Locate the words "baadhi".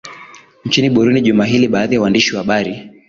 1.67-1.95